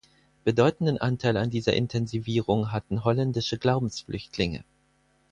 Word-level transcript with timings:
Bedeutenden 0.43 0.97
Anteil 0.97 1.37
an 1.37 1.51
dieser 1.51 1.73
Intensivierung 1.73 2.71
hatten 2.71 3.03
holländische 3.03 3.59
Glaubensflüchtlinge. 3.59 4.63